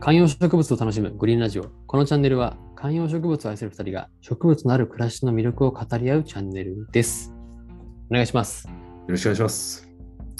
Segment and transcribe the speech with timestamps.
[0.00, 1.64] 観葉植物を楽しむグリーンラジオ。
[1.88, 7.34] このチャンネルは観葉植物を愛する2人が植物のある暮らしの魅力を語り合うチャンネルです。
[8.08, 8.68] お願いします。
[8.68, 8.74] よ
[9.08, 9.88] ろしくお願いします。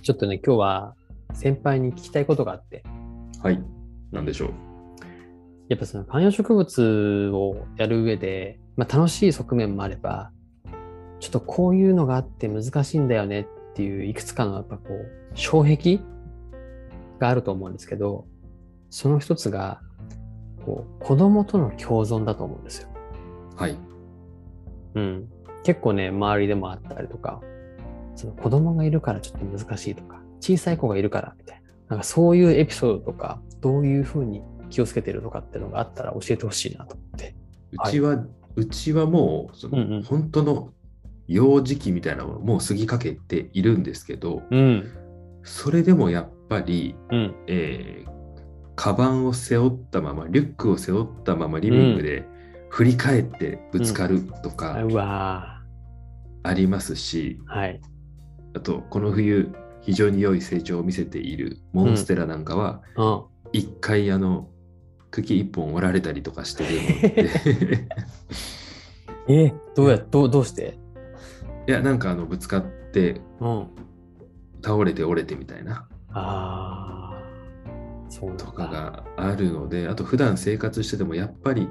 [0.00, 0.94] ちょっとね、今日は
[1.34, 2.82] 先輩に聞きたいことがあって、
[3.42, 3.62] はい。
[4.10, 4.50] なんでしょう？
[5.68, 10.32] やっぱその観葉植物をやる上で、まあ、楽しい側面もあれば、
[11.20, 16.00] ちょっとこういうのがあって難しいんだよねっていういくつかのやっぱこう、障壁
[17.18, 18.26] があると思うんですけど、
[18.92, 19.80] その一つが、
[20.66, 22.88] こう、子供との共存だと思うんですよ。
[23.56, 23.78] はい。
[24.94, 25.28] うん。
[25.64, 27.40] 結構ね、周りでもあったりとか、
[28.14, 37.34] その子供がいるからちょっと難しいとか、小さい子がいるからみたいな、なんかそういうエピソードとか、どういうふうに気をつけてるとかっていうのがあったら教えてほしいなと思って。
[37.72, 38.22] うちは、
[38.56, 40.74] うちはもう、その、うんうん本当の
[41.28, 44.84] 幼児期みたいなのをもう過ぎかけているんですけど、うん。
[45.44, 47.34] それでもやっぱり、うん。
[47.46, 48.21] えー、
[48.76, 52.26] カバンを背負ったまま、リュックを背負ったままリビングで
[52.70, 54.76] 振り返ってぶつかるとか
[56.42, 57.80] ありますし、ーはい。
[58.54, 63.22] あと、この冬、非常に良い成長を見せているモンステラなんかは、うん。
[63.52, 64.48] 一回あの
[65.10, 67.88] 茎一本折られたりとかしてるので
[69.28, 70.78] えーどうや、どう、どうして？
[71.68, 73.66] いやなんかあのぶつかってうん。
[74.64, 77.11] 倒れて折れてみたいなああ。
[78.36, 81.68] とかがあるのであと普段生活しててもやっぱり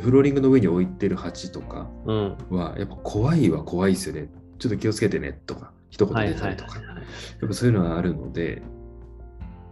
[0.00, 2.36] フローリングの上に置いてる鉢とかうん。
[2.50, 4.28] はやっぱ怖いは怖いですよね
[4.58, 6.80] ちょっと気をつけてねとか一言はい出たりとか。
[6.80, 6.84] や
[7.44, 8.62] っぱそういうのがあるので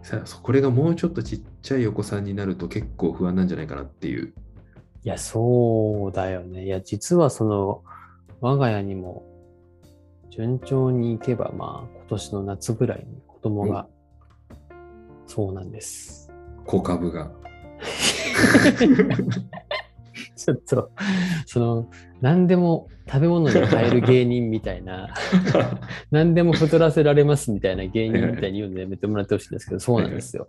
[0.01, 4.33] さこれがもうちょっとちっちゃいお子さんになると結構不安なんじゃないかなっていう
[5.05, 6.65] いや、そうだよね。
[6.65, 7.83] いや、実はその、
[8.39, 9.25] 我が家にも、
[10.29, 13.87] 順調にいけば、まあ、今年の夏ぐらいに子供が、
[15.27, 16.31] そうなんです。
[16.65, 17.31] 小株が。
[20.35, 20.91] ちょっと、
[21.45, 21.89] その、
[22.21, 25.13] 何でも食べ物に変える芸人みたいな、
[26.11, 30.47] 何でも太らせられますみたいな芸人みたいに言うのやめてもらってほしいんですけど、そうなんですよ。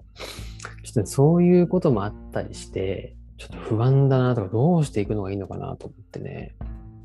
[0.85, 6.55] ちょっとねそういうこともあったりして、ちょっと不安だなとか、どうしていくのがいいのかなと思ってね、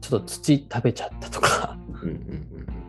[0.01, 1.77] ちょっと土食べちゃったとか、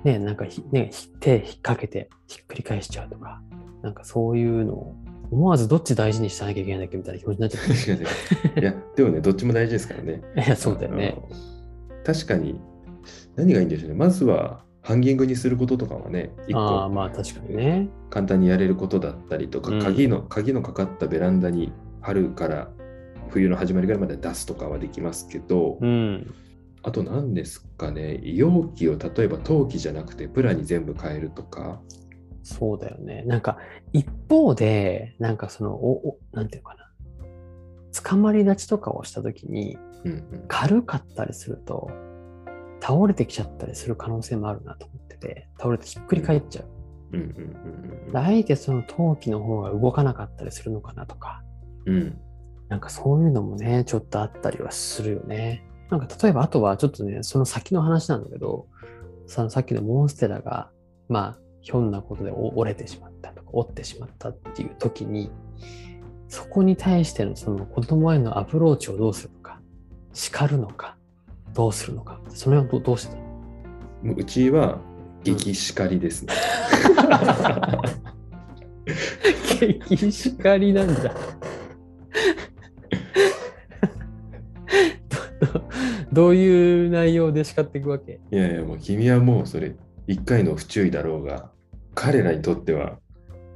[0.05, 3.43] ね、なんかひ、ね、ひ手引っ掛けてひっくり返しちゃうとか、
[3.83, 4.97] なんかそういうのを、
[5.31, 8.61] 思わずどっち大事にしなきゃいけないんだっけみたいな気持ちになっちゃって。
[8.61, 10.23] いや、でもね、どっちも大事ですからね。
[10.37, 11.17] いや、そうだよね。
[12.05, 12.61] 確かに、
[13.37, 13.95] 何がいいんでしょうね。
[13.95, 17.89] まずは、ハンギングにすることとかはね、一ああ、個まあ確かにね。
[18.09, 22.71] 簡単にやれることだったりとか、うん鍵の、鍵のかかったベランダに春から
[23.29, 26.35] 冬の始まりぐらいまで出すとかはできますけど、うん。
[26.83, 31.81] あと何ですかね、容器を例えば陶器じゃなくてプラに全部変えるとか、
[32.43, 33.23] そうだよね。
[33.27, 33.59] なんか、
[33.93, 36.91] 一方で、なんかその、お、おなんていうのかな。
[38.03, 41.91] 捕まり立ちとかをしたときに、うんうん、軽かったりすると、
[42.81, 46.67] 倒れてきちゃったりする可能性もあるなと思ってて、倒れてひっくり返っちゃう。
[47.13, 51.43] うんうんあえてその陶器の方が動かなかったりするのかなとか、
[51.87, 52.19] うん
[52.69, 55.65] なんかそういうのもね、ちょっとあったりはするよね。
[55.91, 58.69] なんか例えばあとはちょっとね、その先の話なんだけど、
[59.27, 60.71] そのさっきのモンステラが、
[61.09, 65.31] まあ、ひょんなことでお折れてしまったとか、折ってしまったっていう時に、
[66.29, 69.61] そこに対してのその子供へのアプローチをどうするのか、
[70.13, 70.97] 叱るのか、
[71.53, 73.21] どうするのか、それはどどうしてた
[74.05, 74.79] ううちは
[75.23, 76.33] 激叱りですね。
[79.89, 81.15] 激叱りなんだ。
[86.13, 88.21] どういう内容で叱っていくわけ？
[88.33, 89.77] いやいや、もう君はもうそれ、
[90.11, 91.53] 一回の不注意だろうが、
[91.95, 92.99] 彼らにとっては、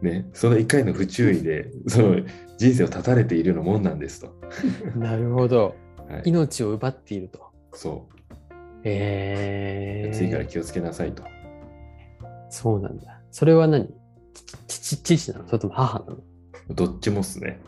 [0.02, 2.16] ね、その一回の不注意で、その
[2.58, 4.32] 人生を絶たれているようなもんなんですと。
[4.94, 5.74] なるほど。
[6.08, 7.40] はい、命を奪っていると。
[7.72, 8.06] そ
[8.84, 10.14] えー、う。
[10.14, 11.24] 次から気をつけなさいと。
[12.50, 13.20] そうなんだ。
[13.32, 13.92] それは何？
[14.68, 15.46] 父、父なの？
[15.48, 16.18] それとも母なの？
[16.70, 17.60] どっちもっすね。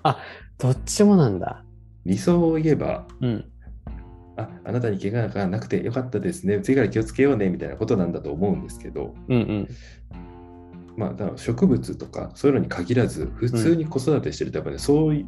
[0.58, 1.64] どっちもなんだ。
[2.04, 3.50] 理想を言えば、うん。
[4.36, 6.60] あ、あなたに怪我がなくてよかったですね。
[6.60, 9.68] 次から気をつけようね、みたいなことなんだと思うんですけど、うんうん。
[10.96, 15.24] まあ、だから植物とかそういうのに限らず、普通に子育てしてると、やっぱね、そう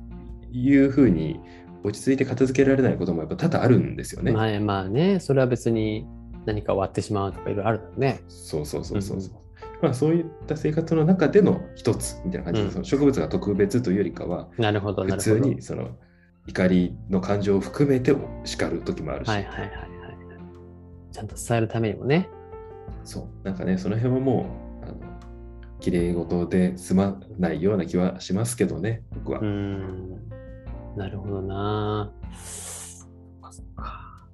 [0.52, 1.40] いうふうに
[1.84, 4.32] 落ち着いて片付けられないこともやっぱ多々あるんですよね。
[4.32, 6.06] まあまあね、それは別に
[6.46, 8.20] 何か割ってしまうとかいろいろあるだろうね。
[8.28, 9.32] そうそうそうそうそう。
[9.32, 9.48] うん
[9.80, 15.48] まあ、そういった生活の中での一つみたいな感じで、うんその植物が特別というよりかは、なるほど、な普るほど。
[15.48, 15.90] 通にその
[16.48, 19.88] 怒りの感情を含めて叱る時もあるし、はいはいはいはい。
[21.12, 22.28] ちゃんと伝えるためにもね。
[23.04, 24.46] そう、なんかね、その辺はも
[24.82, 24.94] う、あの
[25.78, 29.40] 綺麗事で済まないような気はしますけどね、僕は。
[29.40, 30.28] うーん。
[30.96, 32.12] なるほどな。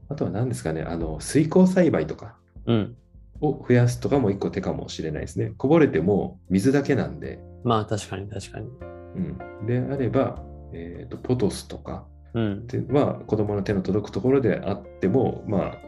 [0.09, 2.37] あとは何ですかね、あの水耕栽培とか
[2.67, 2.97] うん。
[3.41, 5.53] を増やすとかも一個手かもしれないですね。
[5.59, 8.69] こぼれても水だけなんで、まあ確かに確かに。
[9.17, 9.19] う
[9.65, 10.43] ん、であれば、
[10.75, 12.67] えーと、ポトスとかうん。
[12.67, 15.79] では子供の手の届くところであっても、まあ、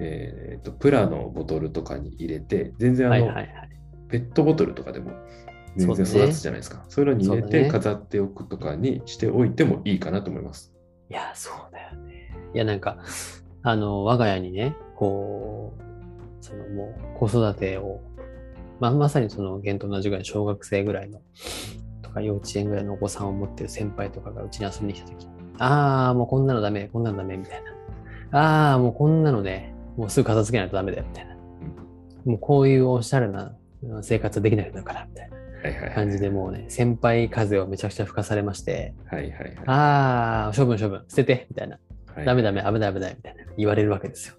[0.00, 3.68] えーと、プラのボトルとかに入れて、全然あの、はいはいはい。
[4.08, 5.12] ペットボトルとかでも
[5.76, 6.84] 全然育つじゃないですか。
[6.88, 10.72] そういうのに入れて飾っておくとかにしておいてもいいかなと思います。
[11.10, 12.30] いや、そうだよね。
[12.54, 12.98] いや、なんか、
[13.62, 15.82] あの、我が家にね、こう、
[16.40, 18.00] そのもう子育てを、
[18.78, 21.20] まあ、まさにその、現と同じぐらいの小学生ぐらいの、
[22.08, 25.28] とか幼稚園ぐらいのお子さんを持ってる先輩とかがうちに遊びに来たとき、
[25.58, 27.62] ああ、もうこんなのダメ、こんなのダメ、みたい
[28.30, 28.38] な。
[28.38, 31.36] ああ、もうこんなのね、もうすぐ片付けないとダメだよ、みたいな。
[32.24, 35.38] もうこういうおしゃれなうん生活はできなくなるから、みたいな。
[35.92, 39.56] 感じでもうね、先輩風をめちゃくちゃ吹かされまして、はいはいはい。
[39.66, 41.78] ああ、処分処分、捨てて、みたいな。
[42.14, 44.34] はいダメダメ、危ない危ない、みたいな言われるわけですよ。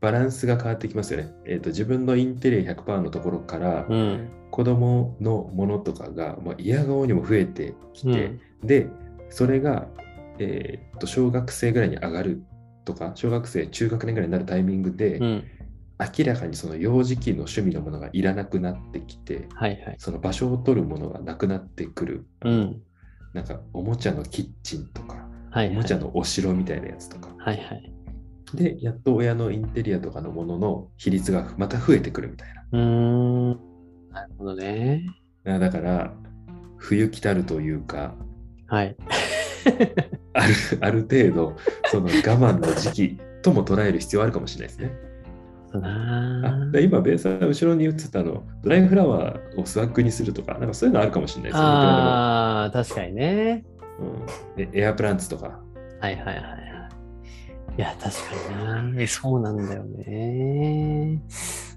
[0.00, 1.32] バランスが変わってきますよね。
[1.44, 4.30] えーと自分のインテリア100%のところから、うん。
[4.50, 8.88] 子供のものとかが、まあ、嫌顔にも増えてきて、うんで、
[9.28, 9.86] それが、
[10.38, 12.42] えーと小学生ぐらいに上がる
[12.84, 15.44] とか、小学生、中学年ぐらいになるタイミングで、うん。
[16.18, 19.94] 明らかにその幼児期の趣味のものがいらなくなってきて、はいはい。
[19.98, 22.26] その場所を取るものがなくなってくる。
[22.44, 22.82] うん。
[23.34, 25.76] なんか、おもちゃのキッチンとか、はいはい。
[25.76, 27.34] おもちゃのお城みたいなやつとか。
[27.38, 27.92] はいはい。
[28.54, 32.64] で、やっと親のインテリアとかのものの比率がまた増えてくるみたいな。
[32.72, 33.50] うーん。
[34.12, 35.04] なるほどね。
[35.46, 36.12] あだから、
[36.76, 38.14] 冬来たるというか、
[38.66, 38.96] はい。
[40.34, 41.56] あるある程度、
[41.86, 45.08] その我慢の時期とも捉える必要あるかもしれないですね。
[45.74, 51.68] あ今、ベースは後ろに映ったの、ドライフラワーをスワッグにするとか、なんかそういうのあるかもしれないですね。
[51.68, 53.64] ああ、確かにね。
[54.00, 55.60] うんでエアプランツとか。
[56.00, 56.67] はいはいはいは
[57.78, 57.80] い。
[57.80, 59.06] や、確かにな。
[59.06, 61.22] そうなんだよね。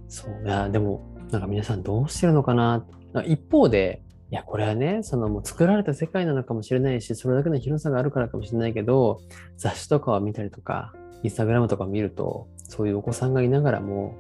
[0.10, 0.44] そう。
[0.46, 1.02] いや、でも、
[1.32, 2.86] なんか皆さんどうしてるのかな。
[3.26, 9.20] 一方で、いや、これはね、そのもう作られた世界なのかもしれないし、それだけの広さがあるからかもしれないけど、
[9.58, 10.94] 雑誌とかを見たりとか、
[11.24, 14.16] インスタグラムとかを見ると、そういうお子さんがいながらも、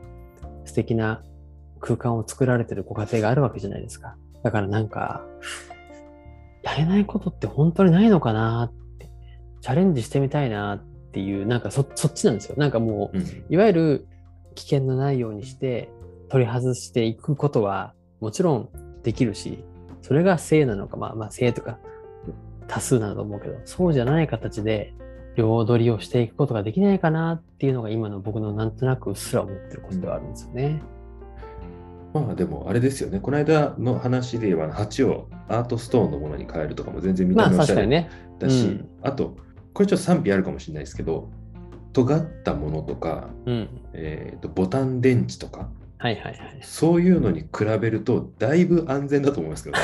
[0.66, 1.24] 素敵な
[1.80, 4.16] 空間を作られてるご家庭があるわけじゃないですか。
[4.44, 5.24] だからなんか、
[6.62, 9.10] やれないことって本当にないのかなって、
[9.62, 12.55] チャレンジしてみたいなっていう、なんかそそっちなんですよ。
[12.57, 14.07] なんかもう、うんいわゆる
[14.55, 15.89] 危険のないようにして
[16.29, 18.69] 取り外していくことはもちろん
[19.03, 19.63] できるし、
[20.01, 21.79] それが性なのか、まあまあ性とか
[22.67, 24.93] 多数なんだと思うけど、そうじゃない形で
[25.35, 30.81] 両取りをしていくことができないかなっていうのが今の僕のなんとなくうっすら思ってることではあるんですよね。
[32.13, 33.19] まあでもあれですよね。
[33.19, 38.09] この間の話で言えば、鉢をアートストーンのものに変えるとかも全然見まあた目おしゃれ。
[38.39, 39.37] だし、うんあと、
[39.73, 41.29] これちょっと賛否あるかもしれないですけど、
[41.94, 43.69] 尖ったものとか、うん。
[43.94, 46.59] えーとボタン電池とか、はいはいはい。
[46.62, 47.47] そういうのに比
[47.79, 49.83] べると、だいぶ安全だと思いますけどね。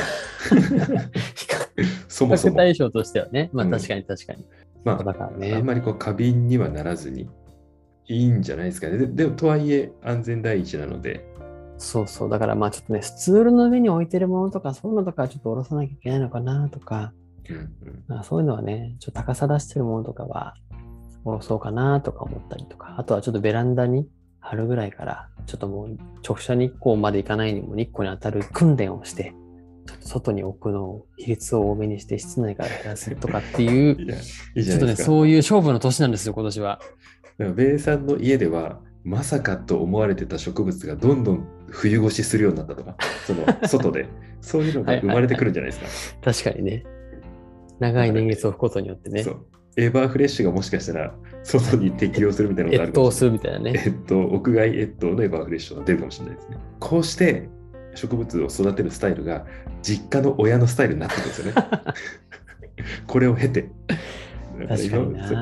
[2.08, 2.54] そ比もそも。
[2.54, 3.50] 較対象としてはね。
[3.54, 4.46] まあうん確かに確かに。
[4.84, 5.62] まだからあ、あんね。
[5.62, 7.30] まりこう過敏にはならずに
[8.08, 8.98] いいんじゃないですかね。
[8.98, 11.26] ででも、とはいえ安全第一なので、
[11.78, 12.30] そうそう。
[12.30, 17.14] だからまあちょっとね、スツールの上に置いてるものとか、そういうのとかはちょっと下ろさなきゃいけないのかなとか、
[17.50, 20.56] うんうんまあ、そういうのはね、ちょっと高さ出してるものとかは
[21.24, 24.08] 下ろそうかなとか思ったりとか、あとはちょっとベランダに
[24.40, 29.34] 貼るぐらいから、ちょっともう直射日光まで行かないにも日光に当たる訓練をして、
[29.86, 34.20] ちょっと外に置くのを比率を多めにして室内から減らすとかっていう、 いや、い
[34.56, 34.96] いじちょっとね。
[34.96, 36.80] そういう勝負の年なんですよ、今年は。
[37.38, 44.08] だからベイさんの家では、まさかと思われてた植物がどんどん冬越しするようになったとか、その外で、
[44.42, 46.32] そういうのが生まれてくるんじゃないですか。
[46.34, 46.84] 確かにね。
[47.80, 49.46] 長い年月を置くことによってねそ、う。
[49.78, 53.74] エバーフレッシュがもしかしたら外に適用するみたいなのがあ越冬するかもしれない。
[53.74, 53.84] るみたいなね。
[53.86, 56.58] えっと、屋外越冬のエバーフレッシュが出るかもしれないですね。
[56.80, 57.50] こうして
[57.96, 59.46] 植物を育てるスタイルが
[59.82, 61.54] 実家の親のスタイルになってくるんですよね。
[63.08, 63.70] これを経て。
[64.58, 64.76] 今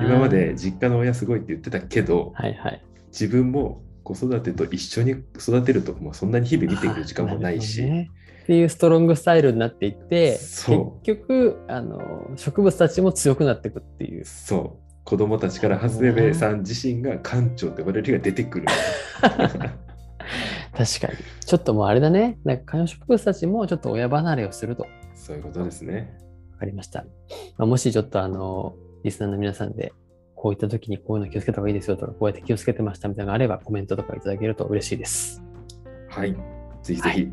[0.04, 2.84] 今まで実家の親すごいって言ってたけど、はいはい。
[3.08, 10.64] 自分も子育てと一緒に育てるともうそんなに日々見てくる時間もないし、っていうストロングスタイルになっていって、結
[11.04, 14.24] 局あの植物たちも強くなっていくっていう。
[14.24, 18.68] そう子供たちからハスベベさん自身が館長と呼ばれる日が出てくる。
[19.40, 21.14] 確かに。
[21.46, 22.40] ちょっともうあれだね。
[22.44, 24.84] なんか観葉植物たちもちょっと親離れをすると。
[24.84, 26.26] わそういうことですね。
[26.58, 27.06] かりました。
[27.58, 29.94] まあ、もしちょっとあの、リスナーの皆さんで、
[30.36, 35.44] こういった時にこういうの気をつけた方がいいですよとか、こうやって気をつけてましたみたいなのがあればコメントとかいただけると嬉しいです。
[36.10, 36.34] はい。
[36.84, 37.28] ぜひぜはひ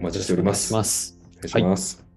[0.00, 0.74] お待ちしております。
[0.74, 1.18] お願いします。
[1.38, 2.09] お願いします。